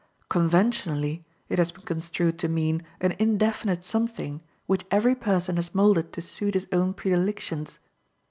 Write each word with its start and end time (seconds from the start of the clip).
Conventionally, 0.29 1.23
it 1.47 1.59
has 1.59 1.71
been 1.71 1.83
construed 1.83 2.39
to 2.39 2.47
mean 2.47 2.81
an 3.01 3.11
indefinite 3.19 3.83
something 3.83 4.41
which 4.65 4.87
every 4.89 5.13
person 5.13 5.57
has 5.57 5.75
moulded 5.75 6.11
to 6.13 6.23
suit 6.23 6.55
his 6.55 6.67
own 6.71 6.95
predilections. 6.95 7.77